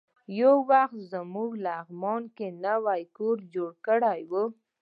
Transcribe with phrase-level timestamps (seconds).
[0.39, 0.95] یو وخت
[1.33, 4.33] موږ لغمان کې نوی کور جوړ کړی و.